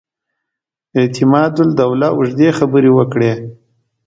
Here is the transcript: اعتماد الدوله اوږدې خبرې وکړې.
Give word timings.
اعتماد 0.99 1.53
الدوله 1.65 2.07
اوږدې 2.15 2.49
خبرې 2.57 2.91
وکړې. 2.97 3.31